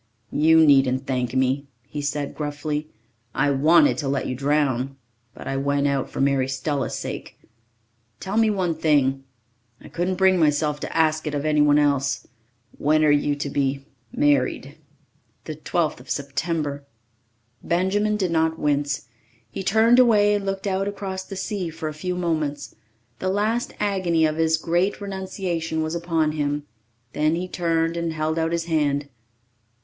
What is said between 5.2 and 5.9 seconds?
But I went